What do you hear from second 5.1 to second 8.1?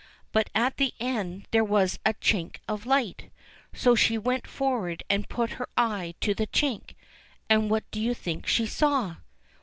and put her eye to the chink— and what do